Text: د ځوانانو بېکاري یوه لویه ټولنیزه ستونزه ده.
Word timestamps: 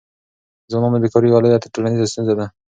د 0.65 0.67
ځوانانو 0.71 1.01
بېکاري 1.03 1.27
یوه 1.29 1.41
لویه 1.43 1.63
ټولنیزه 1.73 2.09
ستونزه 2.11 2.33
ده. 2.39 2.45